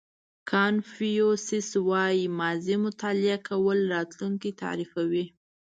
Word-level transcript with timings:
کانفیوسیس 0.51 1.69
وایي 1.89 2.25
ماضي 2.39 2.75
مطالعه 2.85 3.37
کول 3.47 3.77
راتلونکی 3.93 4.51
تعریفوي. 4.61 5.25